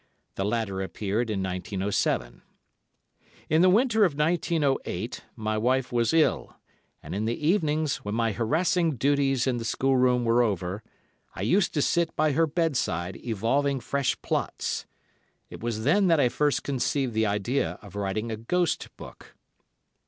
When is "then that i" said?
15.83-16.29